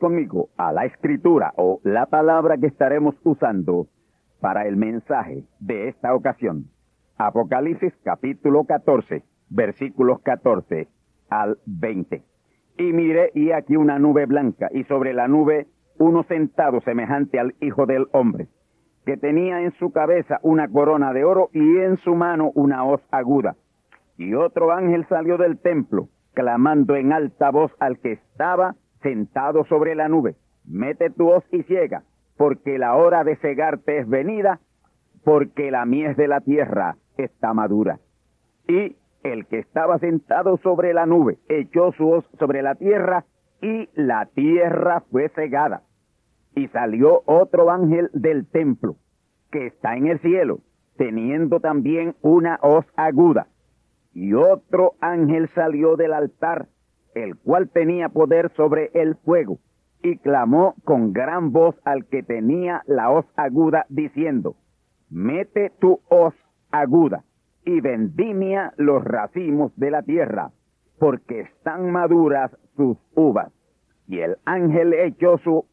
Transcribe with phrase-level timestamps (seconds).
[0.00, 3.86] Conmigo a la escritura o la palabra que estaremos usando
[4.40, 6.64] para el mensaje de esta ocasión.
[7.18, 10.88] Apocalipsis capítulo 14, versículos 14
[11.28, 12.24] al 20.
[12.78, 17.54] Y miré y aquí una nube blanca y sobre la nube uno sentado semejante al
[17.60, 18.48] Hijo del Hombre,
[19.04, 23.02] que tenía en su cabeza una corona de oro y en su mano una hoz
[23.10, 23.56] aguda.
[24.16, 29.94] Y otro ángel salió del templo, clamando en alta voz al que estaba sentado sobre
[29.94, 32.02] la nube, mete tu hoz y ciega,
[32.36, 34.60] porque la hora de cegarte es venida,
[35.24, 38.00] porque la mies de la tierra está madura.
[38.66, 43.24] Y el que estaba sentado sobre la nube echó su hoz sobre la tierra,
[43.62, 45.82] y la tierra fue cegada.
[46.54, 48.96] Y salió otro ángel del templo,
[49.50, 50.60] que está en el cielo,
[50.96, 53.48] teniendo también una hoz aguda.
[54.12, 56.68] Y otro ángel salió del altar,
[57.14, 59.58] el cual tenía poder sobre el fuego,
[60.02, 64.56] y clamó con gran voz al que tenía la hoz aguda, diciendo,
[65.10, 66.34] Mete tu hoz
[66.70, 67.24] aguda,
[67.64, 70.52] y vendimia los racimos de la tierra,
[70.98, 73.52] porque están maduras sus uvas.
[74.06, 75.66] Y el ángel echó su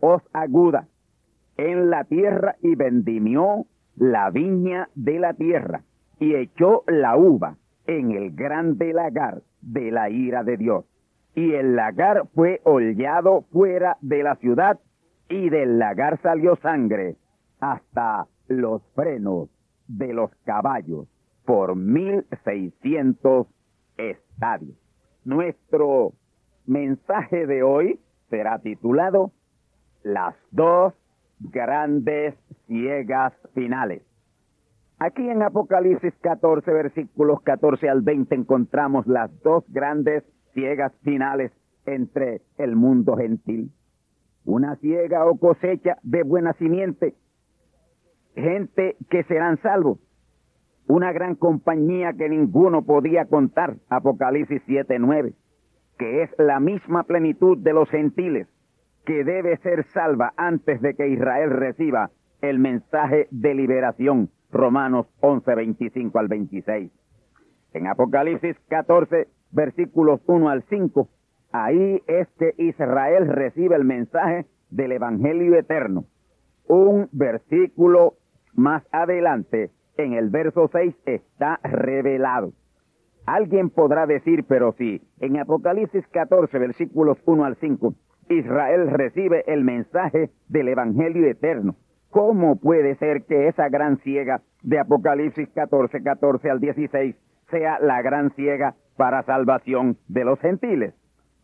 [0.00, 0.88] hoz aguda
[1.56, 5.82] en la tierra y vendimió la viña de la tierra,
[6.18, 7.56] y echó la uva
[7.90, 10.84] en el grande lagar de la ira de Dios.
[11.34, 14.78] Y el lagar fue hollado fuera de la ciudad,
[15.28, 17.16] y del lagar salió sangre
[17.58, 19.48] hasta los frenos
[19.88, 21.08] de los caballos
[21.44, 23.48] por mil seiscientos
[23.96, 24.76] estadios.
[25.24, 26.12] Nuestro
[26.66, 27.98] mensaje de hoy
[28.28, 29.32] será titulado
[30.04, 30.94] Las dos
[31.40, 32.34] grandes
[32.66, 34.02] ciegas finales.
[35.02, 40.22] Aquí en Apocalipsis 14, versículos 14 al 20 encontramos las dos grandes
[40.52, 41.52] ciegas finales
[41.86, 43.72] entre el mundo gentil.
[44.44, 47.14] Una ciega o cosecha de buena simiente,
[48.34, 49.98] gente que serán salvos.
[50.86, 55.32] Una gran compañía que ninguno podía contar, Apocalipsis 7:9,
[55.98, 58.48] que es la misma plenitud de los gentiles,
[59.06, 62.10] que debe ser salva antes de que Israel reciba
[62.42, 66.90] el mensaje de liberación, Romanos 11:25 al 26.
[67.72, 71.08] En Apocalipsis 14, versículos 1 al 5,
[71.52, 76.04] ahí es que Israel recibe el mensaje del Evangelio eterno.
[76.66, 78.14] Un versículo
[78.54, 82.52] más adelante, en el verso 6, está revelado.
[83.26, 87.94] Alguien podrá decir, pero si en Apocalipsis 14, versículos 1 al 5,
[88.30, 91.76] Israel recibe el mensaje del Evangelio eterno,
[92.10, 97.16] ¿cómo puede ser que esa gran ciega de Apocalipsis 14, 14 al 16
[97.50, 100.94] sea la gran ciega para salvación de los gentiles.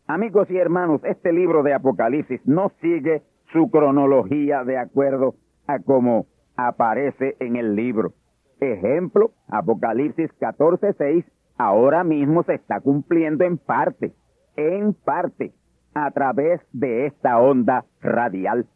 [0.06, 3.22] Amigos y hermanos, este libro de Apocalipsis no sigue
[3.52, 5.34] su cronología de acuerdo
[5.66, 6.26] a cómo
[6.56, 8.12] aparece en el libro.
[8.60, 11.24] Ejemplo, Apocalipsis 14:6
[11.58, 14.12] ahora mismo se está cumpliendo en parte,
[14.56, 15.52] en parte,
[15.94, 18.66] a través de esta onda radial.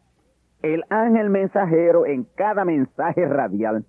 [0.63, 3.87] El ángel mensajero en cada mensaje radial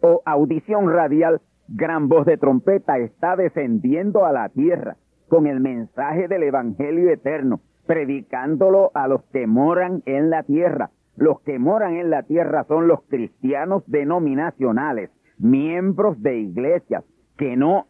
[0.00, 4.96] o audición radial, gran voz de trompeta, está descendiendo a la tierra
[5.28, 10.90] con el mensaje del Evangelio eterno, predicándolo a los que moran en la tierra.
[11.16, 17.04] Los que moran en la tierra son los cristianos denominacionales, miembros de iglesias,
[17.38, 17.86] que no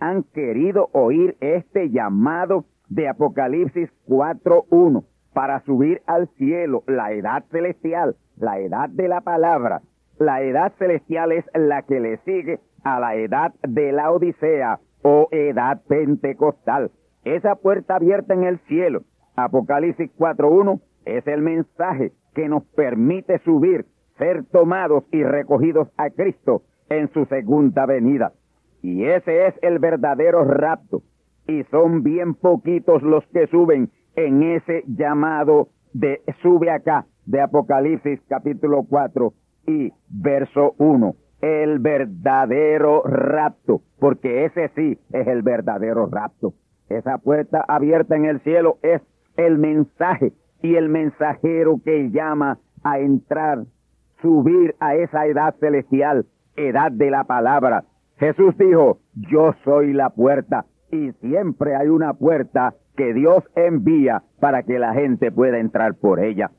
[0.00, 8.16] han querido oír este llamado de Apocalipsis 4.1 para subir al cielo, la edad celestial,
[8.36, 9.82] la edad de la palabra.
[10.18, 15.28] La edad celestial es la que le sigue a la edad de la Odisea o
[15.30, 16.90] edad pentecostal.
[17.24, 19.02] Esa puerta abierta en el cielo,
[19.36, 23.86] Apocalipsis 4.1, es el mensaje que nos permite subir,
[24.18, 28.32] ser tomados y recogidos a Cristo en su segunda venida.
[28.82, 31.02] Y ese es el verdadero rapto.
[31.46, 38.20] Y son bien poquitos los que suben en ese llamado de sube acá de Apocalipsis
[38.28, 39.32] capítulo 4
[39.66, 41.14] y verso 1.
[41.40, 46.54] El verdadero rapto, porque ese sí es el verdadero rapto.
[46.88, 49.02] Esa puerta abierta en el cielo es
[49.36, 50.32] el mensaje
[50.62, 53.64] y el mensajero que llama a entrar,
[54.22, 56.26] subir a esa edad celestial,
[56.56, 57.84] edad de la palabra.
[58.16, 64.64] Jesús dijo, yo soy la puerta y siempre hay una puerta que Dios envía para
[64.64, 66.50] que la gente pueda entrar por ella.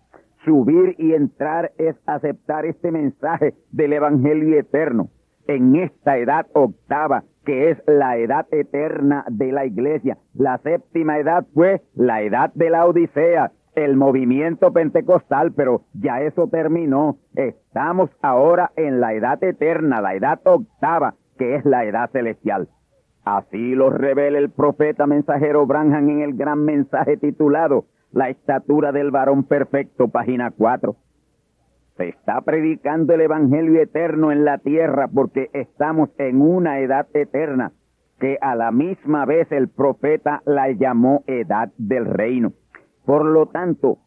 [0.46, 5.10] Subir y entrar es aceptar este mensaje del Evangelio eterno
[5.48, 10.18] en esta edad octava, que es la edad eterna de la iglesia.
[10.34, 16.48] La séptima edad fue la edad de la Odisea, el movimiento pentecostal, pero ya eso
[16.48, 17.18] terminó.
[17.36, 22.70] Estamos ahora en la edad eterna, la edad octava, que es la edad celestial.
[23.38, 29.12] Así lo revela el profeta mensajero Branham en el gran mensaje titulado La estatura del
[29.12, 30.96] varón perfecto, página 4.
[31.98, 37.72] Se está predicando el Evangelio eterno en la tierra porque estamos en una edad eterna
[38.20, 42.54] que a la misma vez el profeta la llamó edad del reino.
[43.06, 44.00] Por lo tanto,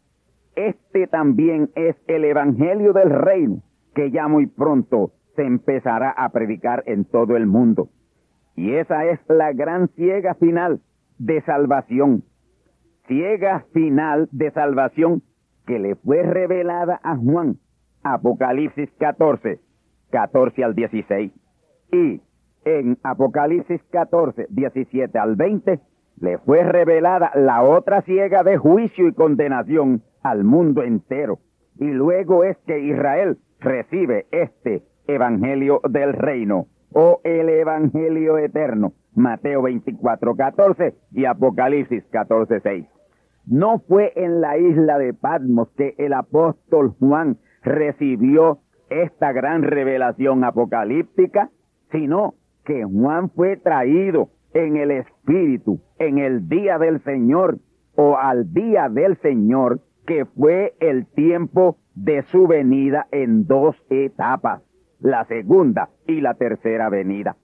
[0.57, 3.61] este también es el Evangelio del reino
[3.95, 7.87] que ya muy pronto se empezará a predicar en todo el mundo.
[8.55, 10.81] Y esa es la gran ciega final
[11.17, 12.23] de salvación.
[13.07, 15.23] Ciega final de salvación
[15.65, 17.57] que le fue revelada a Juan.
[18.03, 19.59] Apocalipsis 14,
[20.11, 21.31] 14 al 16.
[21.91, 22.21] Y
[22.65, 25.79] en Apocalipsis 14, 17 al 20,
[26.19, 31.39] le fue revelada la otra ciega de juicio y condenación al mundo entero.
[31.79, 38.93] Y luego es que Israel recibe este evangelio del reino o el Evangelio eterno.
[39.15, 42.85] Mateo 24, 14 y Apocalipsis 14, 6.
[43.45, 48.59] No fue en la isla de Patmos que el apóstol Juan recibió
[48.89, 51.49] esta gran revelación apocalíptica,
[51.91, 57.57] sino que Juan fue traído en el Espíritu, en el día del Señor,
[57.95, 64.63] o al día del Señor, que fue el tiempo de su venida en dos etapas
[65.03, 67.35] la segunda y la tercera venida.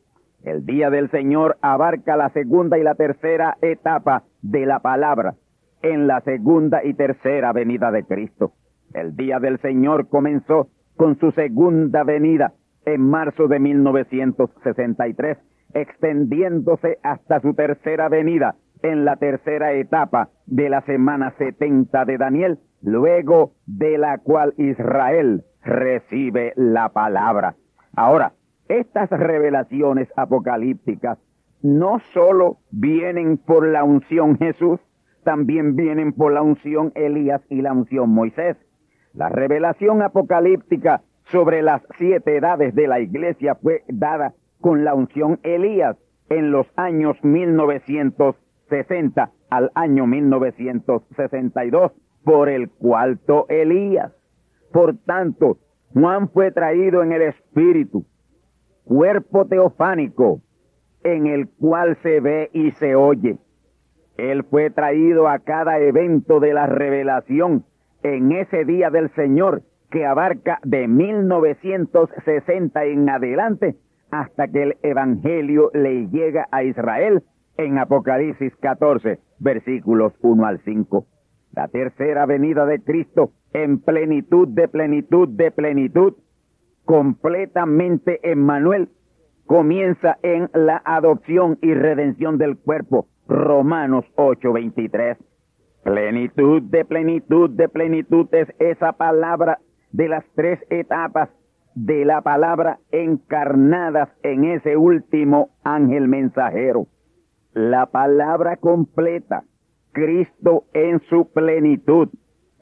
[0.43, 5.35] El día del Señor abarca la segunda y la tercera etapa de la palabra
[5.81, 8.53] en la segunda y tercera venida de Cristo.
[8.93, 12.53] El día del Señor comenzó con su segunda venida
[12.85, 15.37] en marzo de 1963,
[15.73, 22.59] extendiéndose hasta su tercera venida en la tercera etapa de la semana 70 de Daniel,
[22.81, 27.55] luego de la cual Israel recibe la palabra.
[27.95, 28.33] Ahora,
[28.67, 31.17] estas revelaciones apocalípticas
[31.61, 34.79] no solo vienen por la unción Jesús,
[35.23, 38.57] también vienen por la unción Elías y la unción Moisés.
[39.13, 45.39] La revelación apocalíptica sobre las siete edades de la iglesia fue dada con la unción
[45.43, 45.97] Elías
[46.29, 51.91] en los años 1960 al año 1962
[52.23, 54.11] por el cuarto Elías.
[54.71, 55.57] Por tanto,
[55.93, 58.05] Juan fue traído en el Espíritu,
[58.83, 60.41] cuerpo teofánico,
[61.03, 63.37] en el cual se ve y se oye.
[64.17, 67.65] Él fue traído a cada evento de la revelación
[68.03, 73.75] en ese día del Señor que abarca de 1960 en adelante
[74.11, 77.23] hasta que el Evangelio le llega a Israel
[77.57, 81.05] en Apocalipsis 14, versículos 1 al 5
[81.53, 86.13] la tercera venida de Cristo en plenitud de plenitud de plenitud,
[86.85, 88.89] completamente en Manuel,
[89.45, 93.07] comienza en la adopción y redención del cuerpo.
[93.27, 95.17] Romanos 8:23.
[95.83, 99.59] Plenitud de plenitud de plenitud es esa palabra
[99.91, 101.29] de las tres etapas
[101.73, 106.87] de la palabra encarnadas en ese último ángel mensajero.
[107.53, 109.43] La palabra completa,
[109.93, 112.09] Cristo en su plenitud,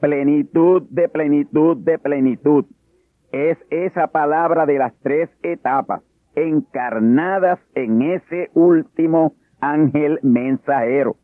[0.00, 2.64] plenitud de plenitud de plenitud.
[3.32, 6.02] Es esa palabra de las tres etapas
[6.34, 11.16] encarnadas en ese último ángel mensajero.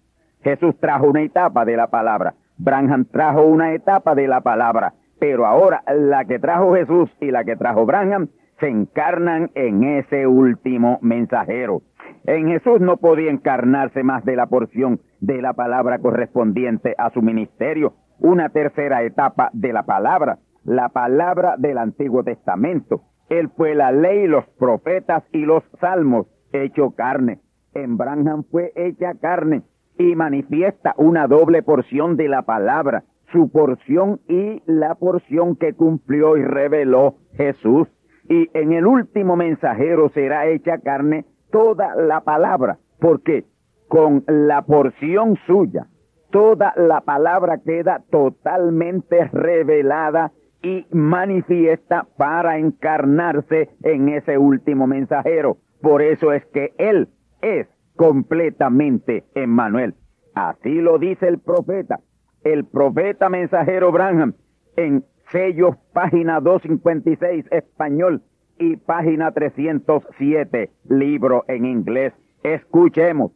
[0.43, 5.47] Jesús trajo una etapa de la palabra, Branham trajo una etapa de la palabra, pero
[5.47, 8.29] ahora la que trajo Jesús y la que trajo Branham
[8.61, 11.83] se encarnan en ese último mensajero.
[12.27, 17.23] En Jesús no podía encarnarse más de la porción de la palabra correspondiente a su
[17.23, 23.03] ministerio, una tercera etapa de la palabra, la palabra del Antiguo Testamento.
[23.29, 27.41] Él fue la ley, los profetas y los salmos hecho carne.
[27.75, 29.63] En Branham fue hecha carne
[29.99, 36.37] y manifiesta una doble porción de la palabra, su porción y la porción que cumplió
[36.37, 37.89] y reveló Jesús.
[38.29, 43.45] Y en el último mensajero será hecha carne toda la palabra, porque
[43.89, 45.87] con la porción suya,
[46.35, 50.33] toda la palabra queda totalmente revelada
[50.65, 55.59] y manifiesta para encarnarse en ese último mensajero.
[55.81, 57.09] Por eso es que Él
[57.41, 59.95] es completamente Emmanuel.
[60.35, 62.01] Así lo dice el profeta,
[62.43, 64.35] el profeta mensajero Branham,
[64.77, 68.23] en sellos página 256 español
[68.59, 72.13] y página 307 libro en inglés.
[72.43, 73.31] Escuchemos,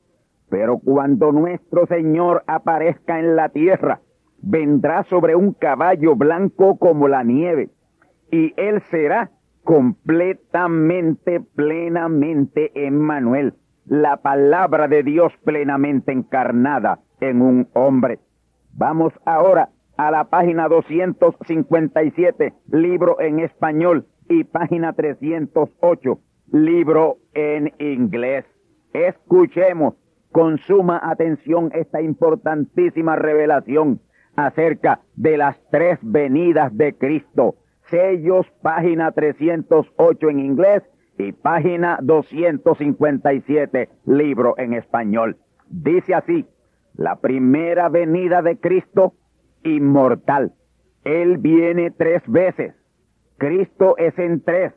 [0.50, 4.00] pero cuando nuestro Señor aparezca en la tierra,
[4.40, 7.71] vendrá sobre un caballo blanco como la nieve,
[8.31, 9.31] y él será
[9.64, 13.55] completamente, plenamente Emmanuel
[13.88, 18.21] la palabra de Dios plenamente encarnada en un hombre.
[18.75, 26.19] Vamos ahora a la página 257, libro en español, y página 308,
[26.52, 28.45] libro en inglés.
[28.93, 29.95] Escuchemos
[30.33, 34.01] con suma atención esta importantísima revelación
[34.37, 37.57] acerca de las tres venidas de Cristo.
[37.91, 40.83] Sellos, página 308 en inglés
[41.19, 45.39] y página 257, libro en español.
[45.69, 46.47] Dice así,
[46.95, 49.15] la primera venida de Cristo,
[49.65, 50.53] inmortal.
[51.05, 52.75] Él viene tres veces.
[53.39, 54.75] Cristo es en tres.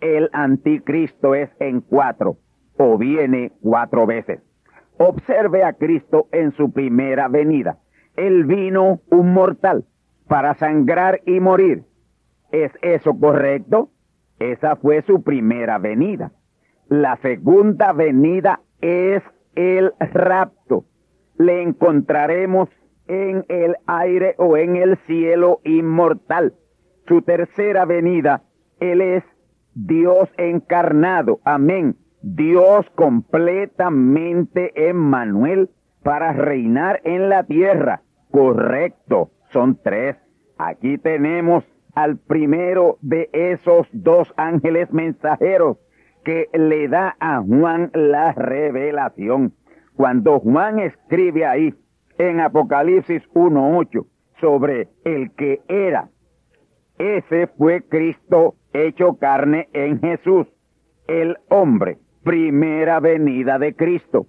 [0.00, 2.36] El anticristo es en cuatro.
[2.76, 4.40] O viene cuatro veces.
[4.98, 7.78] Observe a Cristo en su primera venida.
[8.16, 9.84] Él vino un mortal
[10.28, 11.84] para sangrar y morir.
[12.52, 13.90] ¿Es eso correcto?
[14.38, 16.32] Esa fue su primera venida.
[16.88, 19.22] La segunda venida es
[19.54, 20.84] el rapto.
[21.38, 22.68] Le encontraremos
[23.08, 26.54] en el aire o en el cielo inmortal.
[27.06, 28.44] Su tercera venida,
[28.80, 29.24] Él es
[29.74, 31.40] Dios encarnado.
[31.44, 31.96] Amén.
[32.26, 35.68] Dios completamente Emmanuel
[36.02, 38.00] para reinar en la tierra.
[38.30, 39.30] Correcto.
[39.52, 40.16] Son tres.
[40.56, 41.64] Aquí tenemos
[41.94, 45.76] al primero de esos dos ángeles mensajeros
[46.24, 49.52] que le da a Juan la revelación.
[49.94, 51.74] Cuando Juan escribe ahí
[52.16, 54.06] en Apocalipsis 1.8
[54.40, 56.08] sobre el que era,
[56.98, 60.46] ese fue Cristo hecho carne en Jesús,
[61.06, 64.26] el hombre, primera venida de Cristo,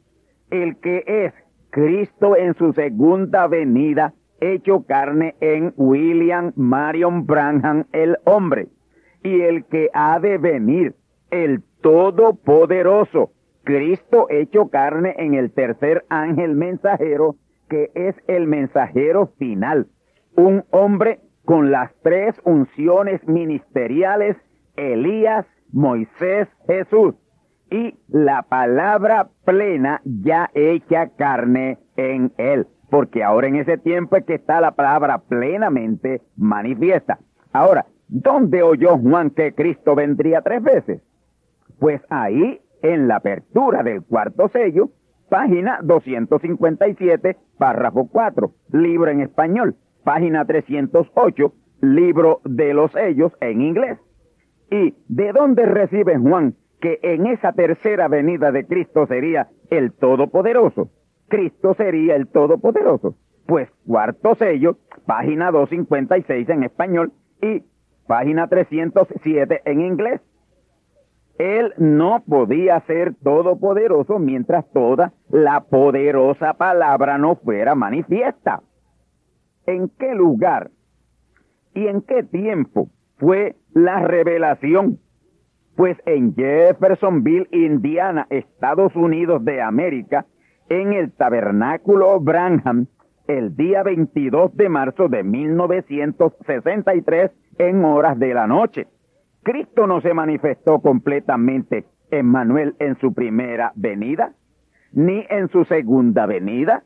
[0.51, 1.33] el que es
[1.71, 8.67] Cristo en su segunda venida hecho carne en William Marion Branham el hombre,
[9.23, 10.93] y el que ha de venir,
[11.31, 13.31] el Todopoderoso,
[13.63, 17.35] Cristo hecho carne en el tercer ángel mensajero,
[17.69, 19.87] que es el mensajero final,
[20.35, 24.37] un hombre con las tres unciones ministeriales,
[24.75, 27.15] Elías, Moisés, Jesús,
[27.75, 34.23] y la palabra plena ya hecha carne en él porque ahora en ese tiempo es
[34.23, 37.19] que está la palabra plenamente manifiesta.
[37.51, 41.01] Ahora, ¿dónde oyó Juan que Cristo vendría tres veces?
[41.79, 44.91] Pues ahí, en la apertura del cuarto sello,
[45.29, 53.99] página 257, párrafo 4, libro en español, página 308, libro de los sellos en inglés.
[54.71, 60.89] ¿Y de dónde recibe Juan que en esa tercera venida de Cristo sería el Todopoderoso?
[61.27, 63.15] Cristo sería el Todopoderoso.
[63.45, 67.63] Pues cuarto sello, página 256 en español y
[68.07, 70.21] página 307 en inglés.
[71.37, 78.61] Él no podía ser todopoderoso mientras toda la poderosa palabra no fuera manifiesta.
[79.65, 80.71] ¿En qué lugar
[81.73, 84.99] y en qué tiempo fue la revelación?
[85.75, 90.25] Pues en Jeffersonville, Indiana, Estados Unidos de América,
[90.69, 92.85] en el tabernáculo Branham,
[93.27, 98.87] el día 22 de marzo de 1963 en horas de la noche.
[99.43, 104.31] Cristo no se manifestó completamente en Manuel en su primera venida,
[104.93, 106.83] ni en su segunda venida,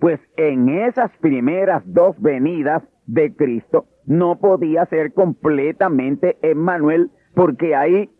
[0.00, 8.10] pues en esas primeras dos venidas de Cristo no podía ser completamente Emmanuel, porque ahí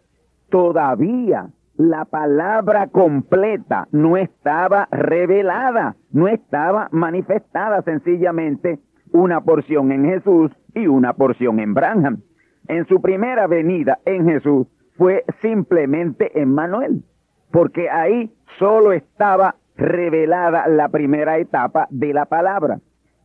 [0.53, 8.79] todavía la palabra completa no estaba revelada, no estaba manifestada sencillamente
[9.13, 12.21] una porción en Jesús y una porción en Branham.
[12.69, 14.67] En su primera venida en Jesús
[14.99, 17.03] fue simplemente Emmanuel,
[17.51, 22.81] porque ahí solo estaba revelada la primera etapa de la palabra.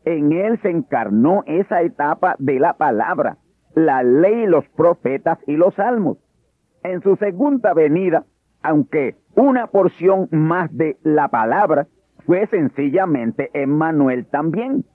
[0.06, 3.36] En él se encarnó esa etapa de la palabra,
[3.76, 6.18] la ley, los profetas y los salmos.
[6.84, 8.26] En su segunda venida,
[8.62, 11.88] aunque una porción más de la palabra,
[12.26, 14.86] fue sencillamente Emmanuel también.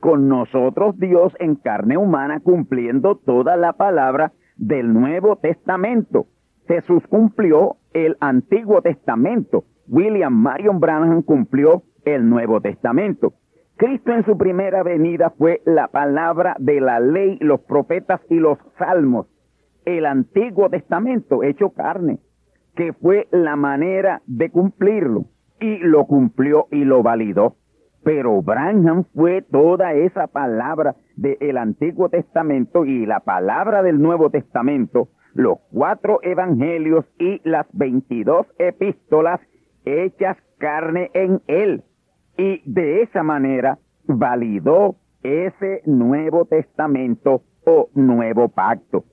[0.00, 6.26] Con nosotros Dios en carne humana cumpliendo toda la palabra del Nuevo Testamento.
[6.66, 13.34] Jesús cumplió el Antiguo Testamento William Marion Branham cumplió el Nuevo Testamento.
[13.76, 18.58] Cristo en su primera venida fue la palabra de la ley, los profetas y los
[18.78, 19.26] salmos.
[19.84, 22.18] El Antiguo Testamento hecho carne,
[22.74, 25.26] que fue la manera de cumplirlo.
[25.60, 27.56] Y lo cumplió y lo validó.
[28.04, 35.08] Pero Branham fue toda esa palabra del Antiguo Testamento y la palabra del Nuevo Testamento,
[35.34, 39.40] los cuatro evangelios y las veintidós epístolas
[39.84, 41.84] hechas carne en él.
[42.36, 49.04] Y de esa manera validó ese Nuevo Testamento o Nuevo Pacto.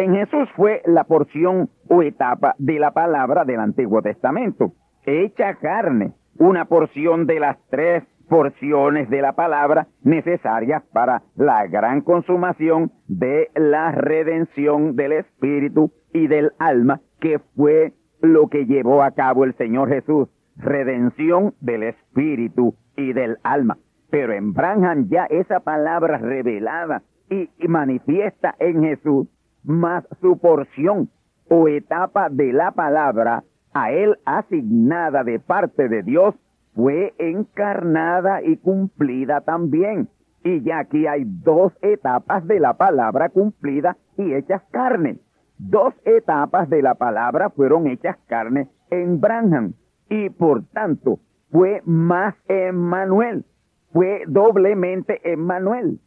[0.00, 4.72] En Jesús fue la porción o etapa de la palabra del Antiguo Testamento,
[5.04, 12.00] hecha carne, una porción de las tres porciones de la palabra necesarias para la gran
[12.00, 19.10] consumación de la redención del espíritu y del alma, que fue lo que llevó a
[19.10, 23.76] cabo el Señor Jesús, redención del espíritu y del alma.
[24.10, 29.28] Pero en Branham ya esa palabra revelada y, manifiesta en Jesús,
[29.64, 31.10] más su porción
[31.48, 36.34] o etapa de la palabra a él asignada de parte de Dios,
[36.74, 40.08] fue encarnada y cumplida también.
[40.42, 45.18] Y ya aquí hay dos etapas de la palabra cumplida y hechas carne
[45.60, 49.74] dos etapas de la palabra fueron hechas carne en Branham
[50.08, 51.20] y por tanto
[51.50, 53.44] fue más Emmanuel,
[53.92, 56.00] fue doblemente Emmanuel.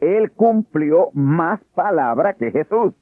[0.00, 2.94] Él cumplió más palabra que Jesús.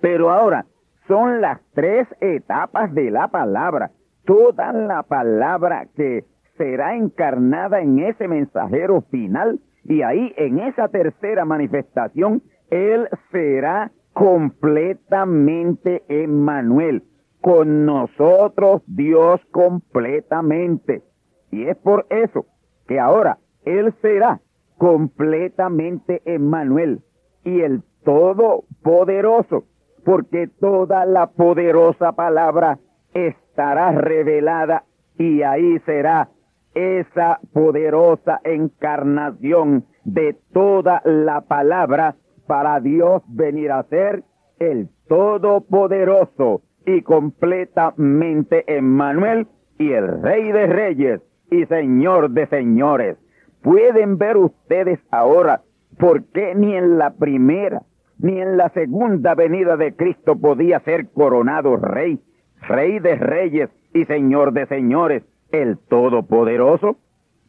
[0.00, 0.66] Pero ahora
[1.06, 3.90] son las tres etapas de la palabra,
[4.24, 6.24] toda la palabra que
[6.56, 16.02] será encarnada en ese mensajero final y ahí en esa tercera manifestación Él será completamente
[16.08, 17.04] Emmanuel.
[17.40, 21.02] Con nosotros Dios completamente.
[21.50, 22.46] Y es por eso
[22.86, 24.40] que ahora Él será
[24.78, 27.00] completamente Emmanuel
[27.44, 29.64] y el Todopoderoso,
[30.04, 32.78] porque toda la poderosa palabra
[33.12, 34.84] estará revelada
[35.18, 36.30] y ahí será
[36.74, 44.22] esa poderosa encarnación de toda la palabra para Dios venir a ser
[44.58, 49.46] el Todopoderoso y completamente Emmanuel
[49.78, 53.18] y el Rey de Reyes y Señor de Señores.
[53.62, 55.62] Pueden ver ustedes ahora
[55.98, 57.82] por qué ni en la primera
[58.18, 62.20] ni en la segunda venida de Cristo podía ser coronado Rey,
[62.62, 66.96] Rey de Reyes y Señor de Señores, el Todopoderoso,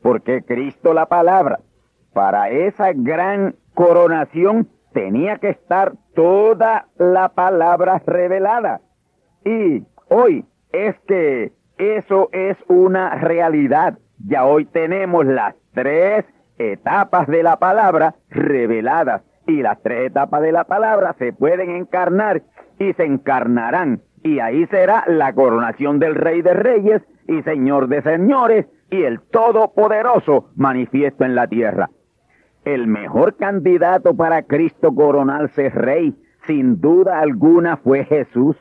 [0.02, 1.60] porque Cristo la palabra,
[2.14, 8.82] para esa gran coronación tenía que estar toda la palabra revelada.
[9.44, 13.98] Y hoy es que eso es una realidad.
[14.26, 16.26] Ya hoy tenemos las tres
[16.58, 19.24] etapas de la palabra reveladas.
[19.48, 22.44] Y las tres etapas de la palabra se pueden encarnar
[22.78, 24.02] y se encarnarán.
[24.24, 29.22] Y ahí será la coronación del Rey de Reyes y Señor de Señores y el
[29.22, 31.90] Todopoderoso manifiesto en la tierra
[32.74, 38.56] el mejor candidato para Cristo coronarse rey, sin duda alguna, fue Jesús.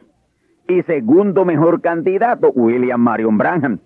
[0.70, 3.78] y segundo mejor candidato, William Marion Branham.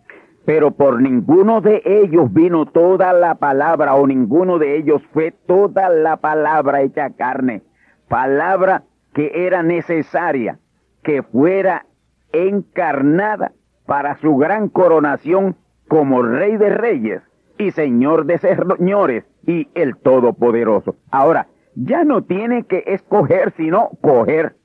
[0.45, 5.89] Pero por ninguno de ellos vino toda la palabra, o ninguno de ellos fue toda
[5.89, 7.63] la palabra hecha carne.
[8.09, 8.83] Palabra
[9.15, 10.59] que era necesaria
[11.03, 11.87] que fuera
[12.33, 13.53] encarnada
[13.87, 15.57] para su gran coronación
[15.89, 17.23] como Rey de Reyes
[17.59, 20.97] y Señor de Señores y el Todopoderoso.
[21.11, 24.57] Ahora, ya no tiene que escoger, sino coger,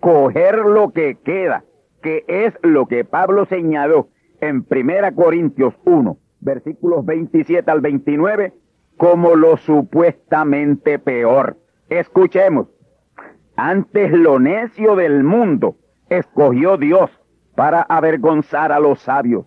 [0.00, 1.64] coger lo que queda,
[2.02, 4.08] que es lo que Pablo señaló
[4.42, 8.52] en Primera Corintios 1, versículos 27 al 29,
[8.96, 11.56] como lo supuestamente peor.
[11.88, 12.66] Escuchemos,
[13.56, 15.76] antes lo necio del mundo
[16.10, 17.10] escogió Dios
[17.54, 19.46] para avergonzar a los sabios,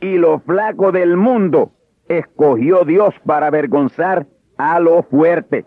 [0.00, 1.70] y lo flaco del mundo
[2.08, 4.26] escogió Dios para avergonzar
[4.58, 5.64] a lo fuerte,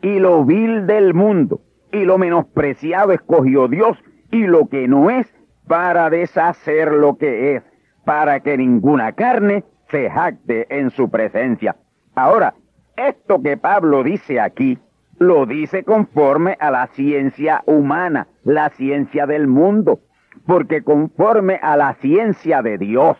[0.00, 1.60] y lo vil del mundo
[1.92, 3.98] y lo menospreciado escogió Dios,
[4.30, 5.26] y lo que no es
[5.66, 7.62] para deshacer lo que es,
[8.06, 11.74] para que ninguna carne se jacte en su presencia.
[12.14, 12.54] Ahora,
[12.96, 14.78] esto que Pablo dice aquí,
[15.18, 19.98] lo dice conforme a la ciencia humana, la ciencia del mundo,
[20.46, 23.16] porque conforme a la ciencia de Dios,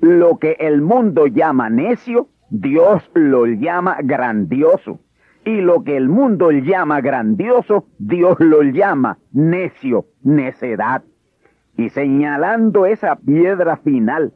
[0.00, 4.98] lo que el mundo llama necio, Dios lo llama grandioso.
[5.44, 11.04] Y lo que el mundo llama grandioso, Dios lo llama necio, necedad.
[11.80, 14.34] Y señalando esa piedra final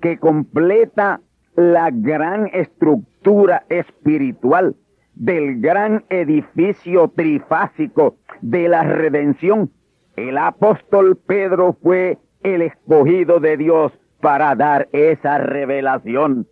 [0.00, 1.20] que completa
[1.54, 4.76] la gran estructura espiritual
[5.14, 9.72] del gran edificio trifásico de la redención,
[10.16, 16.46] el apóstol Pedro fue el escogido de Dios para dar esa revelación.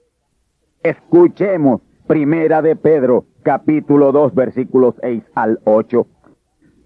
[0.83, 6.07] Escuchemos Primera de Pedro, capítulo 2, versículos 6 al 8.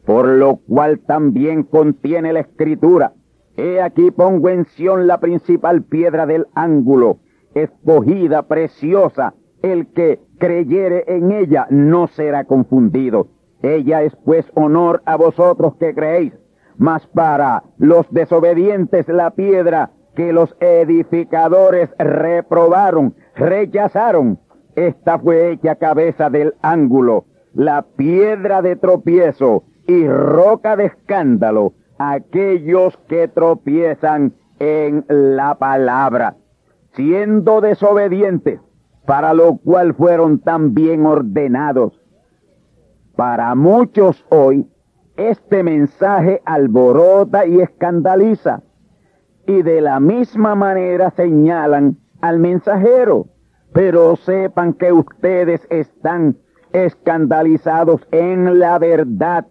[0.07, 3.15] Por lo cual también contiene la escritura.
[3.59, 7.19] He aquí pongo en Sión la principal piedra del ángulo,
[7.55, 9.35] escogida, preciosa.
[9.63, 13.27] El que creyere en ella no será confundido.
[13.61, 16.35] Ella es pues honor a vosotros que creéis,
[16.77, 24.39] mas para los desobedientes la piedra que los edificadores reprobaron, rechazaron,
[24.77, 32.97] esta fue hecha cabeza del ángulo, la piedra de tropiezo y roca de escándalo, aquellos
[33.09, 36.37] que tropiezan en la palabra,
[36.93, 38.61] siendo desobedientes,
[39.07, 42.01] para lo cual fueron también ordenados.
[43.17, 44.69] Para muchos hoy,
[45.17, 48.63] este mensaje alborota y escandaliza,
[49.47, 53.27] y de la misma manera señalan al mensajero
[53.73, 56.37] pero sepan que ustedes están
[56.73, 59.47] escandalizados en la verdad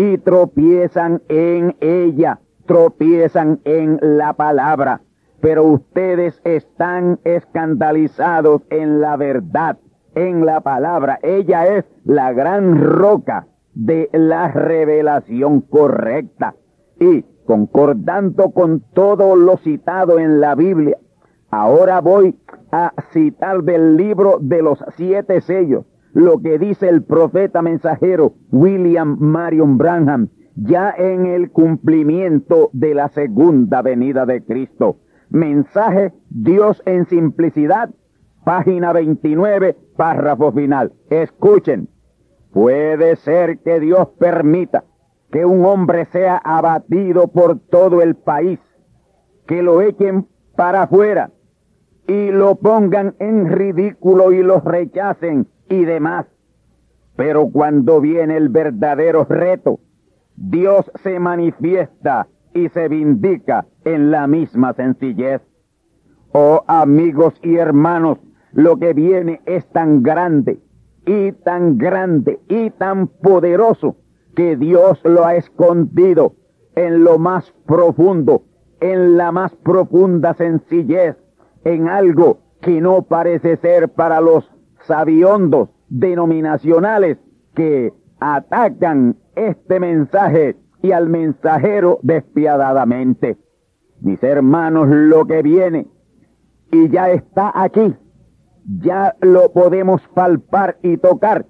[0.00, 5.02] y tropiezan en ella, tropiezan en la palabra,
[5.42, 9.76] pero ustedes están escandalizados en la verdad,
[10.14, 11.18] en la palabra.
[11.22, 16.54] Ella es la gran roca de la revelación correcta.
[16.98, 20.96] Y concordando con todo lo citado en la Biblia,
[21.50, 22.38] ahora voy
[22.72, 29.16] a citar del libro de los siete sellos lo que dice el profeta mensajero William
[29.20, 34.96] Marion Branham ya en el cumplimiento de la segunda venida de Cristo.
[35.30, 37.90] Mensaje Dios en simplicidad,
[38.44, 40.92] página 29, párrafo final.
[41.08, 41.88] Escuchen,
[42.52, 44.84] puede ser que Dios permita
[45.30, 48.58] que un hombre sea abatido por todo el país,
[49.46, 51.30] que lo echen para afuera,
[52.08, 56.26] y lo pongan en ridículo y los rechacen y demás.
[57.16, 59.80] Pero cuando viene el verdadero reto,
[60.36, 65.40] Dios se manifiesta y se vindica en la misma sencillez.
[66.32, 68.18] Oh amigos y hermanos,
[68.52, 70.60] lo que viene es tan grande
[71.06, 73.96] y tan grande y tan poderoso
[74.36, 76.34] que Dios lo ha escondido
[76.74, 78.42] en lo más profundo,
[78.80, 81.16] en la más profunda sencillez
[81.64, 84.50] en algo que no parece ser para los
[84.86, 87.18] sabiondos denominacionales
[87.54, 93.38] que atacan este mensaje y al mensajero despiadadamente.
[94.00, 95.86] Mis hermanos, lo que viene
[96.72, 97.94] y ya está aquí,
[98.64, 101.46] ya lo podemos palpar y tocar,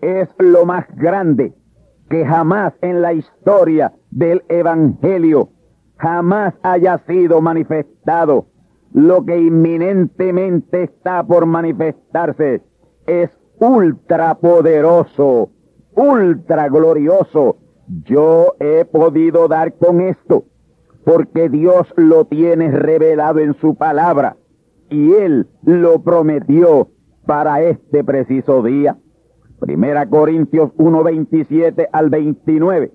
[0.00, 1.54] es lo más grande
[2.08, 5.48] que jamás en la historia del Evangelio
[5.96, 8.46] jamás haya sido manifestado
[8.92, 12.62] lo que inminentemente está por manifestarse
[13.06, 15.50] es ultra poderoso,
[15.94, 17.56] ultra glorioso.
[18.04, 20.44] Yo he podido dar con esto
[21.04, 24.36] porque Dios lo tiene revelado en su palabra
[24.88, 26.88] y Él lo prometió
[27.26, 28.98] para este preciso día.
[29.58, 32.92] Primera Corintios 1, 27 al 29.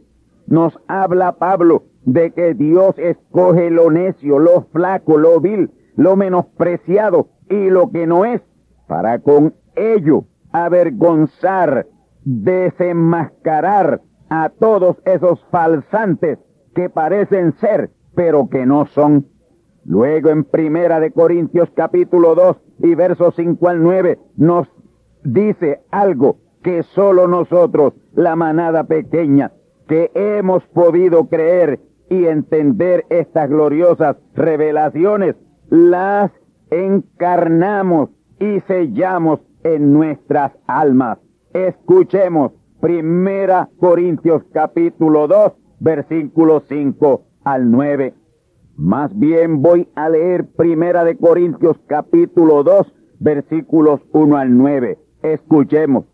[0.47, 7.27] Nos habla Pablo de que Dios escoge lo necio, lo flaco, lo vil, lo menospreciado
[7.49, 8.41] y lo que no es,
[8.87, 11.87] para con ello avergonzar,
[12.23, 16.39] desenmascarar a todos esos falsantes
[16.73, 19.27] que parecen ser, pero que no son.
[19.83, 24.67] Luego en Primera de Corintios capítulo 2 y versos 5 al 9 nos
[25.23, 29.53] dice algo que solo nosotros, la manada pequeña,
[29.87, 31.79] que hemos podido creer
[32.09, 35.35] y entender estas gloriosas revelaciones,
[35.69, 36.31] las
[36.69, 41.19] encarnamos y sellamos en nuestras almas.
[41.53, 48.13] Escuchemos Primera Corintios capítulo 2, versículos 5 al 9.
[48.75, 54.99] Más bien voy a leer Primera de Corintios capítulo 2, versículos 1 al 9.
[55.23, 56.05] Escuchemos.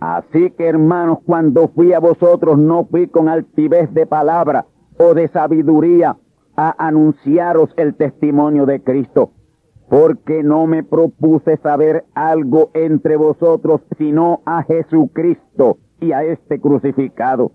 [0.00, 4.66] Así que hermanos, cuando fui a vosotros no fui con altivez de palabra
[4.98, 6.16] o de sabiduría
[6.56, 9.32] a anunciaros el testimonio de Cristo,
[9.88, 17.52] porque no me propuse saber algo entre vosotros sino a Jesucristo y a este crucificado.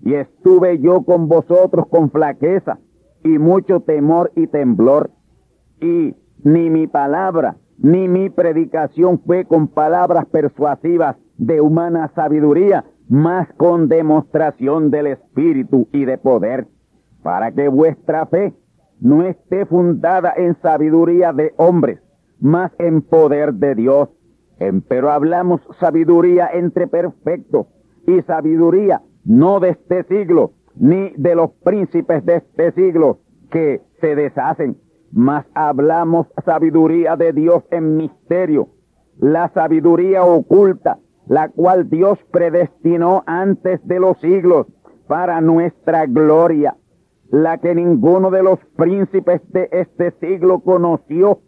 [0.00, 2.78] Y estuve yo con vosotros con flaqueza
[3.22, 5.10] y mucho temor y temblor.
[5.80, 13.48] Y ni mi palabra ni mi predicación fue con palabras persuasivas de humana sabiduría, más
[13.56, 16.68] con demostración del Espíritu y de poder,
[17.22, 18.54] para que vuestra fe
[19.00, 22.00] no esté fundada en sabiduría de hombres,
[22.40, 24.08] más en poder de Dios.
[24.88, 27.66] Pero hablamos sabiduría entre perfectos
[28.06, 33.18] y sabiduría no de este siglo, ni de los príncipes de este siglo
[33.50, 34.76] que se deshacen,
[35.12, 38.68] mas hablamos sabiduría de Dios en misterio,
[39.18, 44.66] la sabiduría oculta, la cual Dios predestinó antes de los siglos
[45.06, 46.76] para nuestra gloria,
[47.32, 51.40] la que ninguno de los príncipes de este siglo conoció,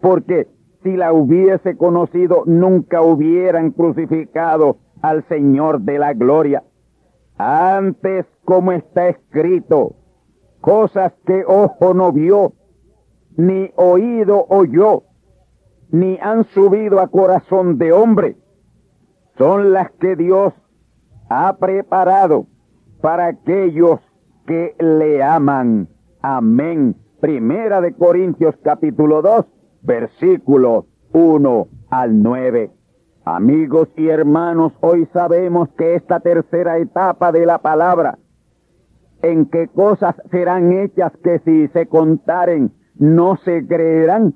[0.00, 0.46] porque
[0.84, 6.62] si la hubiese conocido nunca hubieran crucificado al Señor de la gloria.
[7.36, 9.96] Antes, como está escrito,
[10.60, 12.52] cosas que ojo no vio,
[13.36, 15.02] ni oído oyó,
[15.90, 18.36] ni han subido a corazón de hombre,
[19.36, 20.54] son las que Dios
[21.28, 22.46] ha preparado
[23.00, 23.98] para aquellos
[24.46, 25.88] que le aman.
[26.20, 26.96] Amén.
[27.20, 29.46] Primera de Corintios capítulo 2,
[29.82, 32.70] versículos 1 al 9.
[33.24, 38.18] Amigos y hermanos, hoy sabemos que esta tercera etapa de la palabra,
[39.22, 44.34] en que cosas serán hechas que si se contaren no se creerán,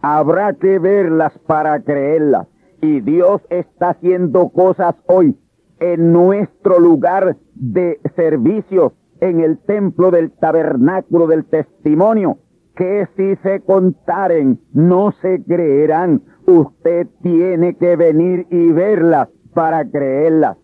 [0.00, 2.48] habrá que verlas para creerlas.
[2.80, 5.38] Y Dios está haciendo cosas hoy
[5.78, 12.38] en nuestro lugar de servicios en el templo del tabernáculo del testimonio,
[12.76, 16.22] que si se contaren no se creerán.
[16.46, 20.58] Usted tiene que venir y verlas para creerlas.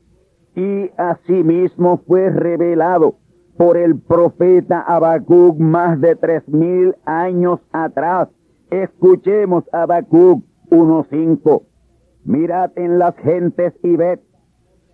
[0.55, 3.17] Y asimismo fue revelado
[3.57, 8.29] por el profeta Habacuc más de tres mil años atrás.
[8.71, 11.63] Escuchemos Habacuc 1.5.
[12.25, 14.21] Mirad en las gentes y ved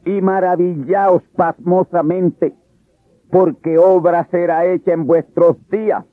[0.07, 2.55] y maravillaos pasmosamente,
[3.31, 6.05] porque obra será hecha en vuestros días,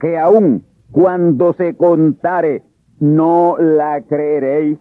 [0.00, 2.62] que aun cuando se contare
[3.00, 4.78] no la creeréis.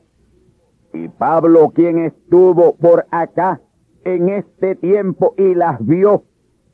[0.94, 3.62] Y Pablo, quien estuvo por acá
[4.04, 6.24] en este tiempo y las vio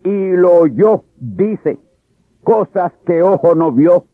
[0.04, 1.80] y lo oyó, dice,
[2.44, 4.06] cosas que ojo no vio,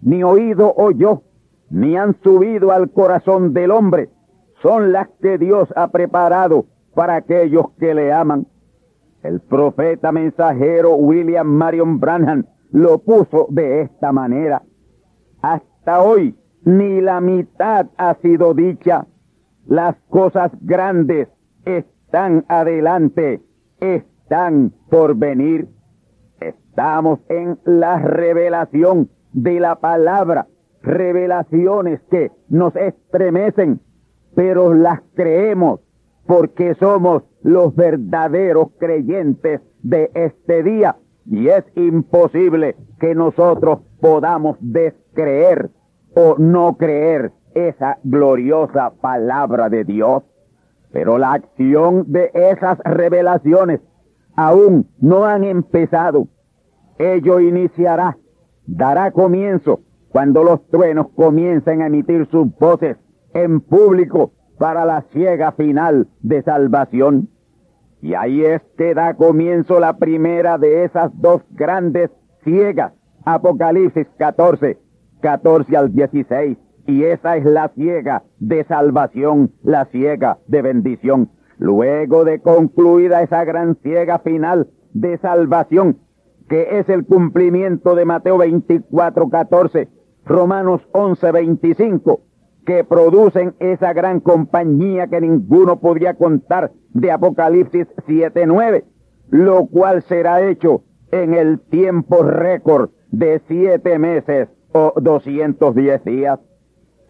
[0.00, 1.22] ni oído oyó,
[1.70, 4.10] ni han subido al corazón del hombre,
[4.62, 8.46] son las que Dios ha preparado para aquellos que le aman.
[9.22, 14.62] El profeta mensajero William Marion Branham lo puso de esta manera.
[15.40, 19.06] Hasta hoy ni la mitad ha sido dicha.
[19.66, 21.28] Las cosas grandes
[21.64, 23.42] están adelante,
[23.80, 25.68] están por venir.
[26.40, 30.48] Estamos en la revelación de la palabra,
[30.82, 33.80] revelaciones que nos estremecen,
[34.34, 35.80] pero las creemos
[36.26, 45.70] porque somos los verdaderos creyentes de este día y es imposible que nosotros podamos descreer
[46.14, 50.22] o no creer esa gloriosa palabra de Dios.
[50.92, 53.80] Pero la acción de esas revelaciones
[54.36, 56.28] aún no han empezado.
[56.98, 58.18] ello iniciará,
[58.66, 59.80] dará comienzo
[60.10, 62.98] cuando los truenos comiencen a emitir sus voces
[63.32, 67.28] en público para la ciega final de salvación.
[68.00, 72.12] Y ahí es que da comienzo la primera de esas dos grandes
[72.44, 72.92] ciegas,
[73.24, 74.78] Apocalipsis 14,
[75.20, 76.56] 14 al 16.
[76.86, 81.30] Y esa es la ciega de salvación, la ciega de bendición.
[81.58, 85.98] Luego de concluida esa gran ciega final de salvación,
[86.48, 89.88] que es el cumplimiento de Mateo 24, 14,
[90.24, 92.20] Romanos 11, 25,
[92.64, 98.84] que producen esa gran compañía que ninguno podría contar de Apocalipsis 7, 9,
[99.30, 106.40] lo cual será hecho en el tiempo récord de siete meses o 210 días.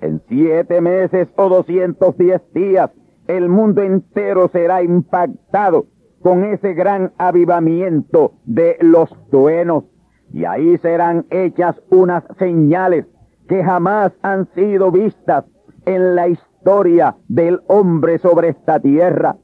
[0.00, 2.90] En siete meses o 210 días,
[3.28, 5.86] el mundo entero será impactado
[6.22, 9.84] con ese gran avivamiento de los truenos.
[10.32, 13.06] Y ahí serán hechas unas señales
[13.52, 15.44] que jamás han sido vistas
[15.84, 19.36] en la historia del hombre sobre esta tierra.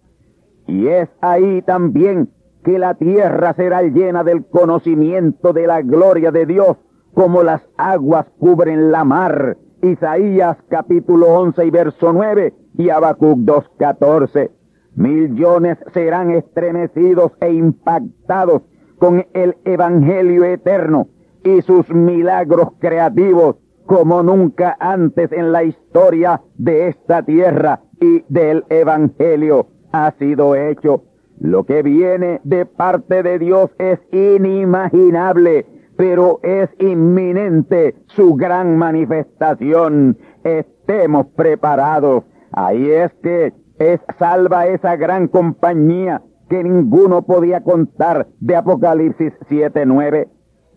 [0.66, 2.30] Y es ahí también
[2.64, 6.78] que la tierra será llena del conocimiento de la gloria de Dios,
[7.12, 9.58] como las aguas cubren la mar.
[9.82, 14.50] Isaías capítulo 11 y verso 9 y Habacuc 2.14.
[14.96, 18.62] Millones serán estremecidos e impactados
[18.98, 21.08] con el Evangelio eterno
[21.44, 23.56] y sus milagros creativos
[23.88, 31.04] como nunca antes en la historia de esta tierra y del Evangelio ha sido hecho.
[31.40, 35.64] Lo que viene de parte de Dios es inimaginable,
[35.96, 40.18] pero es inminente su gran manifestación.
[40.44, 42.24] Estemos preparados.
[42.52, 46.20] Ahí es que es salva esa gran compañía
[46.50, 50.28] que ninguno podía contar de Apocalipsis 7.9.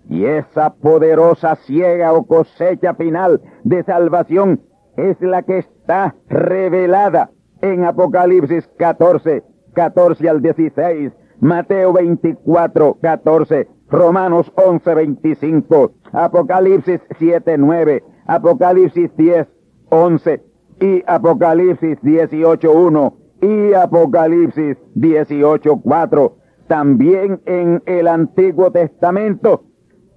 [0.09, 4.61] Y esa poderosa ciega o cosecha final de salvación
[4.97, 14.51] es la que está revelada en Apocalipsis 14, 14 al 16, Mateo 24, 14, Romanos
[14.55, 19.47] 11, 25, Apocalipsis 7, 9, Apocalipsis 10,
[19.89, 20.43] 11
[20.79, 26.37] y Apocalipsis 18, 1 y Apocalipsis 18, 4.
[26.67, 29.63] También en el Antiguo Testamento,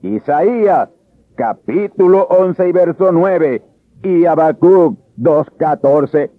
[0.05, 0.91] Isaías
[1.35, 3.63] capítulo 11 y verso 9
[4.03, 6.31] y Habacuc 2, 14.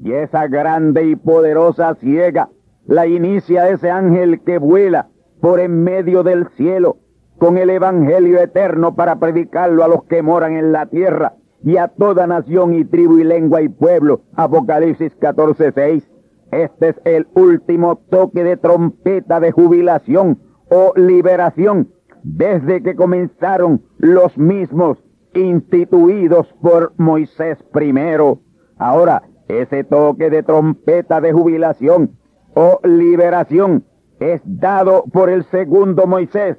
[0.00, 2.50] Y esa grande y poderosa ciega
[2.84, 5.08] la inicia ese ángel que vuela
[5.40, 6.98] por en medio del cielo
[7.38, 11.88] con el evangelio eterno para predicarlo a los que moran en la tierra y a
[11.88, 14.24] toda nación y tribu y lengua y pueblo.
[14.34, 16.10] Apocalipsis 14, 6.
[16.50, 21.95] Este es el último toque de trompeta de jubilación o liberación
[22.26, 24.98] desde que comenzaron los mismos
[25.32, 28.40] instituidos por Moisés primero.
[28.78, 32.16] Ahora, ese toque de trompeta de jubilación
[32.54, 33.84] o liberación
[34.18, 36.56] es dado por el segundo Moisés,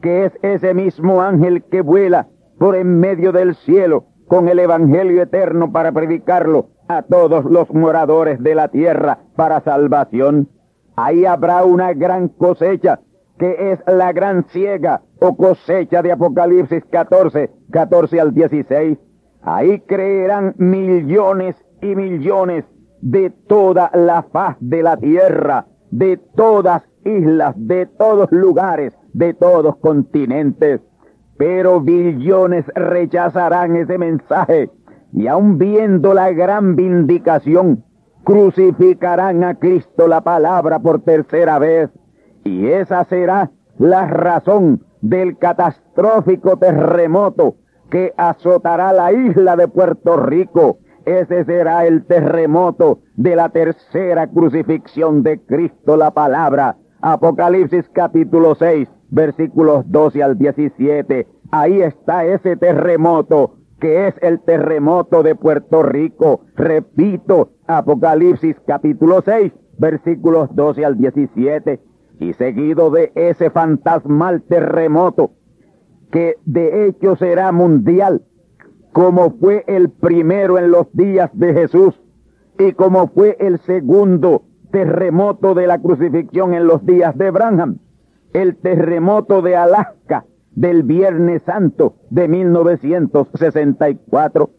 [0.00, 2.28] que es ese mismo ángel que vuela
[2.58, 8.42] por en medio del cielo con el Evangelio eterno para predicarlo a todos los moradores
[8.42, 10.48] de la tierra para salvación.
[10.96, 13.00] Ahí habrá una gran cosecha,
[13.38, 18.98] que es la gran ciega o cosecha de Apocalipsis 14, 14 al 16.
[19.42, 22.64] Ahí creerán millones y millones
[23.00, 29.76] de toda la faz de la tierra, de todas islas, de todos lugares, de todos
[29.76, 30.80] continentes.
[31.38, 34.70] Pero billones rechazarán ese mensaje
[35.12, 37.84] y aun viendo la gran vindicación,
[38.24, 41.90] crucificarán a Cristo la palabra por tercera vez.
[42.44, 47.56] Y esa será la razón del catastrófico terremoto
[47.90, 55.22] que azotará la isla de Puerto Rico ese será el terremoto de la tercera crucifixión
[55.22, 56.76] de Cristo la palabra.
[57.00, 61.26] Apocalipsis capítulo 6, versículos 12 al 17.
[61.50, 66.42] Ahí está ese terremoto que es el terremoto de Puerto Rico.
[66.54, 71.80] Repito, Apocalipsis capítulo 6, versículos 12 al 17.
[72.20, 75.32] Y seguido de ese fantasmal terremoto,
[76.12, 78.22] que de hecho será mundial,
[78.92, 81.98] como fue el primero en los días de Jesús
[82.58, 87.78] y como fue el segundo terremoto de la crucifixión en los días de Branham,
[88.34, 94.50] el terremoto de Alaska del Viernes Santo de 1964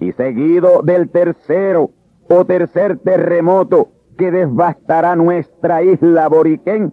[0.00, 1.90] y seguido del tercero
[2.28, 6.92] o tercer terremoto que devastará nuestra isla Boriquén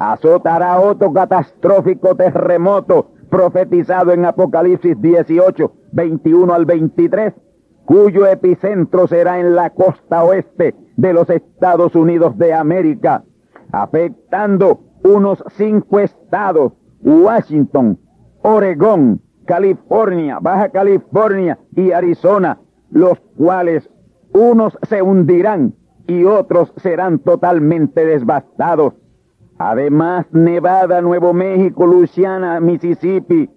[0.00, 7.34] Azotará otro catastrófico terremoto profetizado en Apocalipsis 18, 21 al 23,
[7.84, 13.24] cuyo epicentro será en la costa oeste de los Estados Unidos de América,
[13.72, 17.98] afectando unos cinco estados, Washington,
[18.40, 22.58] Oregón, California, Baja California y Arizona,
[22.90, 23.90] los cuales
[24.32, 25.74] unos se hundirán
[26.06, 28.94] y otros serán totalmente devastados.
[29.58, 33.50] Además, Nevada, Nuevo México, Luisiana, Mississippi,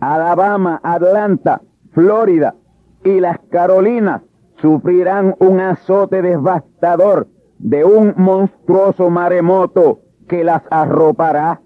[0.00, 2.56] Alabama, Atlanta, Florida
[3.04, 4.22] y las Carolinas
[4.60, 7.28] sufrirán un azote devastador
[7.58, 11.60] de un monstruoso maremoto que las arropará.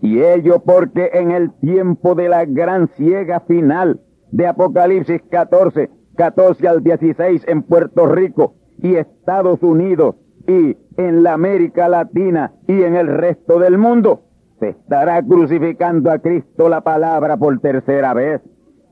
[0.00, 4.00] Y ello porque en el tiempo de la gran ciega final
[4.30, 10.16] de Apocalipsis 14, 14 al 16 en Puerto Rico y Estados Unidos
[10.46, 14.22] y en la América Latina y en el resto del mundo,
[14.58, 18.40] se estará crucificando a Cristo la palabra por tercera vez.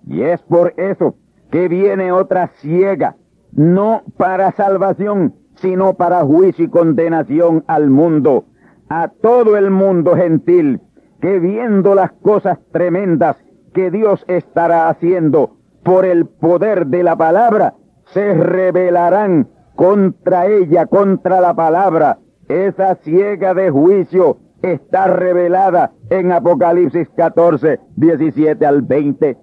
[0.07, 1.15] Y es por eso
[1.51, 3.17] que viene otra ciega,
[3.53, 8.45] no para salvación, sino para juicio y condenación al mundo,
[8.89, 10.81] a todo el mundo gentil,
[11.21, 13.37] que viendo las cosas tremendas
[13.73, 17.75] que Dios estará haciendo por el poder de la palabra,
[18.07, 22.19] se rebelarán contra ella, contra la palabra.
[22.49, 29.37] Esa ciega de juicio está revelada en Apocalipsis 14, 17 al 20.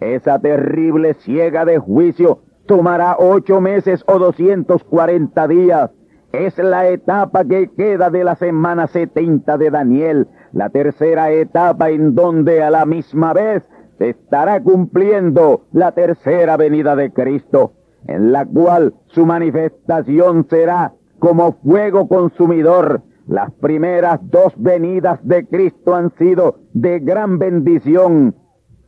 [0.00, 5.90] Esa terrible ciega de juicio tomará ocho meses o 240 días.
[6.32, 12.14] Es la etapa que queda de la semana 70 de Daniel, la tercera etapa en
[12.14, 13.62] donde a la misma vez
[13.98, 17.72] se estará cumpliendo la tercera venida de Cristo,
[18.08, 23.02] en la cual su manifestación será como fuego consumidor.
[23.26, 28.36] Las primeras dos venidas de Cristo han sido de gran bendición,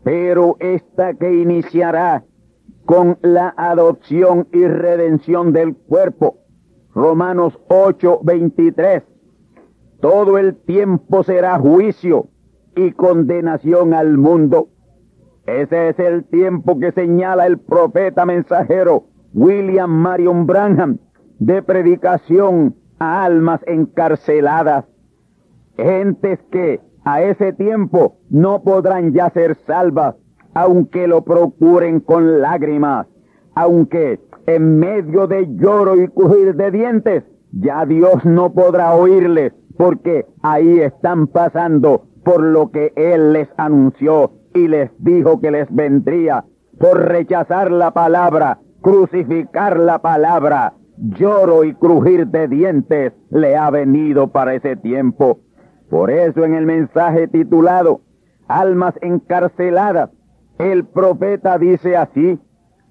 [0.04, 2.24] pero esta que iniciará
[2.84, 6.38] con la adopción y redención del cuerpo.
[6.94, 9.02] Romanos 8, 23.
[10.00, 12.28] Todo el tiempo será juicio
[12.76, 14.68] y condenación al mundo.
[15.48, 20.98] Ese es el tiempo que señala el profeta mensajero William Marion Branham
[21.38, 24.84] de predicación a almas encarceladas.
[25.74, 30.16] Gentes que a ese tiempo no podrán ya ser salvas,
[30.52, 33.06] aunque lo procuren con lágrimas,
[33.54, 40.26] aunque en medio de lloro y crujir de dientes, ya Dios no podrá oírles, porque
[40.42, 46.44] ahí están pasando por lo que Él les anunció y les dijo que les vendría,
[46.78, 54.28] por rechazar la palabra, crucificar la palabra, lloro y crujir de dientes le ha venido
[54.28, 55.40] para ese tiempo.
[55.90, 58.02] Por eso en el mensaje titulado
[58.46, 60.10] Almas encarceladas,
[60.58, 62.38] el profeta dice así,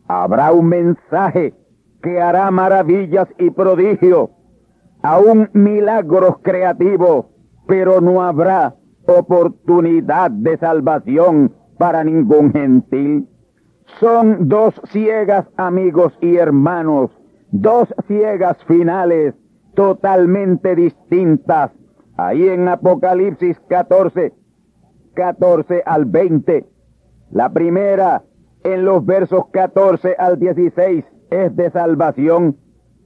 [0.08, 1.54] habrá un mensaje
[2.02, 4.30] que hará maravillas y prodigios,
[5.02, 7.26] aún milagros creativos,
[7.68, 8.76] pero no habrá
[9.08, 13.28] oportunidad de salvación para ningún gentil.
[14.00, 17.12] Son dos ciegas amigos y hermanos
[17.52, 19.34] dos ciegas finales
[19.76, 21.72] totalmente distintas.
[22.18, 24.34] Ahí en Apocalipsis 14,
[25.14, 26.66] 14 al 20.
[27.32, 28.24] La primera,
[28.64, 32.58] en los versos 14 al 16, es de salvación.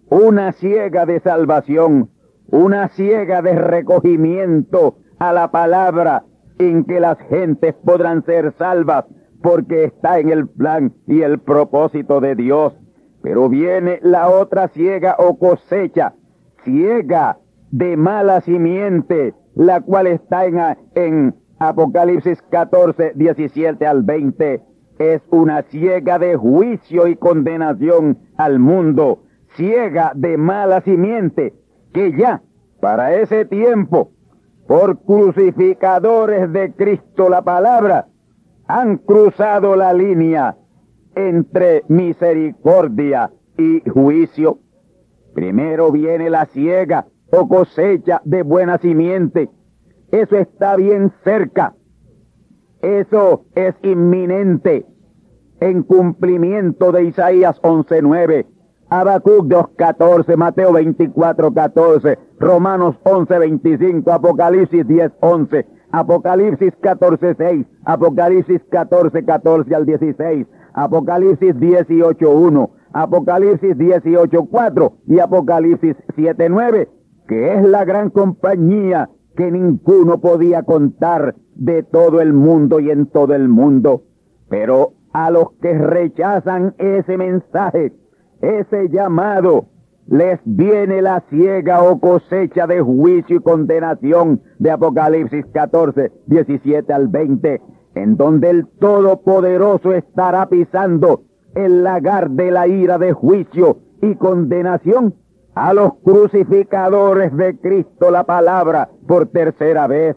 [0.09, 2.09] Una ciega de salvación,
[2.47, 6.23] una ciega de recogimiento a la palabra
[6.57, 9.05] en que las gentes podrán ser salvas
[9.43, 12.73] porque está en el plan y el propósito de Dios.
[13.21, 16.15] Pero viene la otra ciega o cosecha,
[16.63, 17.37] ciega
[17.69, 20.57] de mala simiente, la cual está en,
[20.95, 24.63] en Apocalipsis 14, 17 al 20.
[24.97, 29.21] Es una ciega de juicio y condenación al mundo,
[29.55, 31.53] ciega de mala simiente,
[31.93, 32.41] que ya
[32.79, 34.13] para ese tiempo,
[34.67, 38.07] por crucificadores de Cristo la palabra,
[38.67, 40.55] han cruzado la línea
[41.15, 44.59] entre misericordia y juicio.
[45.33, 49.49] Primero viene la ciega o cosecha de buena simiente.
[50.11, 51.75] Eso está bien cerca.
[52.81, 54.85] Eso es inminente
[55.59, 58.47] en cumplimiento de Isaías 11.9,
[58.91, 71.55] Habacuc 2.14, Mateo 24.14, Romanos 11.25, Apocalipsis 10.11, Apocalipsis 14.6, Apocalipsis 14.14 al 16, Apocalipsis
[71.55, 76.89] 18.1, Apocalipsis 18.4 y Apocalipsis 7.9,
[77.29, 83.05] que es la gran compañía que ninguno podía contar de todo el mundo y en
[83.05, 84.03] todo el mundo.
[84.49, 87.93] Pero a los que rechazan ese mensaje,
[88.41, 89.65] ese llamado,
[90.07, 97.07] les viene la ciega o cosecha de juicio y condenación de Apocalipsis 14, 17 al
[97.07, 97.61] 20,
[97.95, 101.23] en donde el Todopoderoso estará pisando
[101.55, 105.15] el lagar de la ira de juicio y condenación
[105.53, 110.15] a los crucificadores de Cristo la palabra por tercera vez.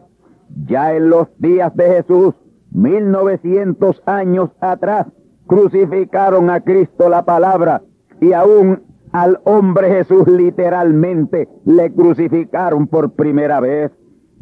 [0.67, 2.33] Ya en los días de Jesús,
[2.71, 5.07] mil novecientos años atrás,
[5.45, 7.81] crucificaron a Cristo la palabra
[8.21, 13.91] y aún al hombre Jesús literalmente le crucificaron por primera vez.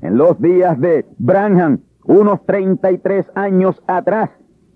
[0.02, 4.32] En los días de Branham, unos 33 años atrás,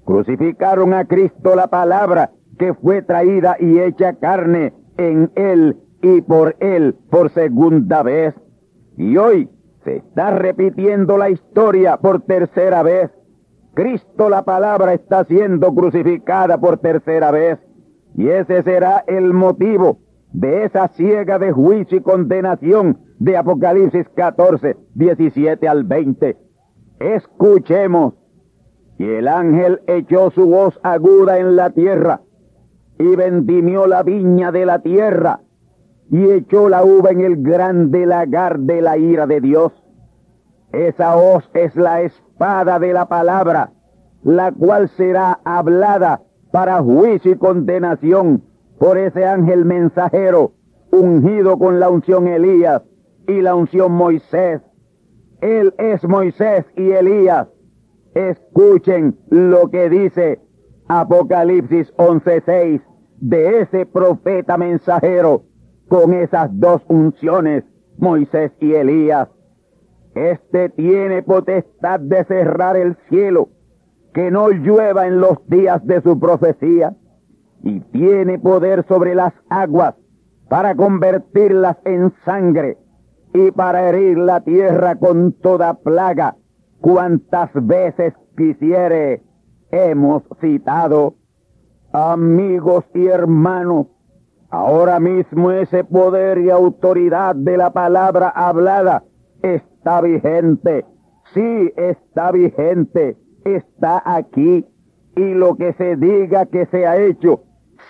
[0.06, 6.56] crucificaron a Cristo la palabra que fue traída y hecha carne en él y por
[6.60, 8.36] él por segunda vez.
[8.98, 9.50] Y hoy
[9.84, 13.12] se está repitiendo la historia por tercera vez.
[13.74, 17.60] Cristo la palabra está siendo crucificada por tercera vez.
[18.18, 20.00] Y ese será el motivo
[20.34, 26.36] de esa ciega de juicio y condenación de Apocalipsis 14, 17 al 20.
[27.00, 28.16] Escuchemos.
[28.98, 32.22] Y el ángel echó su voz aguda en la tierra
[32.98, 35.42] y vendimió la viña de la tierra
[36.10, 39.72] y echó la uva en el grande lagar de la ira de Dios.
[40.72, 43.74] Esa hoz es la espada de la palabra,
[44.24, 46.22] la cual será hablada
[46.52, 48.44] para juicio y condenación
[48.80, 50.54] por ese ángel mensajero,
[50.92, 52.84] ungido con la unción Elías
[53.28, 54.62] y la unción Moisés.
[55.42, 57.48] Él es Moisés y Elías.
[58.14, 60.40] Escuchen lo que dice
[60.88, 62.82] Apocalipsis 11:6
[63.20, 65.44] de ese profeta mensajero
[65.88, 67.64] con esas dos unciones,
[67.98, 69.30] Moisés y Elías.
[70.16, 73.50] Este tiene potestad de cerrar el cielo,
[74.18, 76.96] que no llueva en los días de su profecía,
[77.62, 79.94] y tiene poder sobre las aguas
[80.50, 82.80] para convertirlas en sangre
[83.36, 86.36] y para herir la tierra con toda plaga,
[86.82, 89.22] cuantas veces quisiere.
[89.70, 91.14] Hemos citado,
[91.94, 93.86] amigos y hermanos,
[94.50, 99.04] Ahora mismo ese poder y autoridad de la palabra hablada
[99.44, 100.86] está vigente.
[101.36, 103.18] Sí, está vigente.
[103.56, 104.66] Está aquí.
[105.16, 107.44] Y lo que se diga que se ha hecho,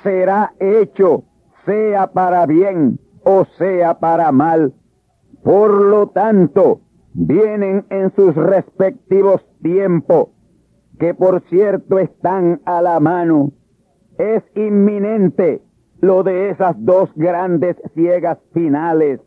[0.03, 1.23] será hecho,
[1.65, 4.73] sea para bien o sea para mal.
[5.43, 6.79] Por lo tanto,
[7.13, 10.29] vienen en sus respectivos tiempos,
[10.97, 13.51] que por cierto están a la mano.
[14.17, 15.61] Es inminente
[15.99, 19.19] lo de esas dos grandes ciegas finales.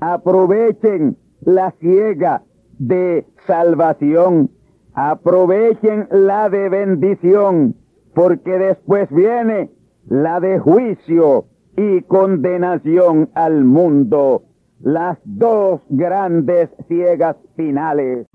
[0.00, 2.42] Aprovechen la ciega
[2.78, 4.50] de salvación.
[4.98, 7.76] Aprovechen la de bendición,
[8.14, 9.68] porque después viene
[10.08, 11.44] la de juicio
[11.76, 14.44] y condenación al mundo.
[14.80, 18.26] Las dos grandes ciegas finales.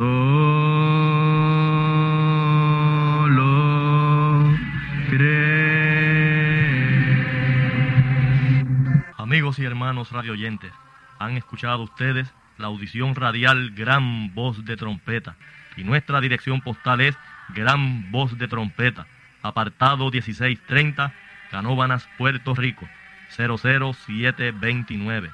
[9.17, 10.71] Amigos y hermanos radioyentes,
[11.17, 15.35] han escuchado ustedes la audición radial Gran Voz de Trompeta
[15.75, 17.17] y nuestra dirección postal es
[17.49, 19.07] Gran Voz de Trompeta,
[19.41, 21.11] apartado 1630,
[21.49, 22.87] Canóbanas, Puerto Rico,
[23.35, 25.31] 00729.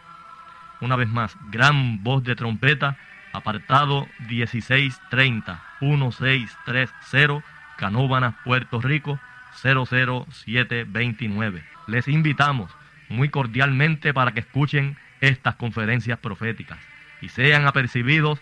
[0.82, 2.98] Una vez más, Gran Voz de Trompeta,
[3.34, 7.44] apartado 1630, 1630,
[7.78, 9.20] Canóbanas, Puerto Rico,
[9.62, 11.64] 00729.
[11.88, 12.72] Les invitamos
[13.10, 16.78] muy cordialmente para que escuchen estas conferencias proféticas
[17.22, 18.42] y sean apercibidos